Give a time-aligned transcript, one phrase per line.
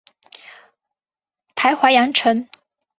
[1.55, 2.47] 治淮阳城。